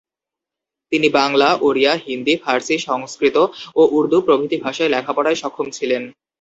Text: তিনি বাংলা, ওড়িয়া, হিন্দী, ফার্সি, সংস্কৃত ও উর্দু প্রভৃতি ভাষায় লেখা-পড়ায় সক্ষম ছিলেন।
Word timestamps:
তিনি 0.91 1.09
বাংলা, 1.09 1.57
ওড়িয়া, 1.61 1.93
হিন্দী, 2.07 2.33
ফার্সি, 2.37 2.75
সংস্কৃত 2.79 3.37
ও 3.75 3.81
উর্দু 3.91 4.17
প্রভৃতি 4.21 4.57
ভাষায় 4.57 4.89
লেখা-পড়ায় 4.89 5.35
সক্ষম 5.35 5.67
ছিলেন। 5.69 6.03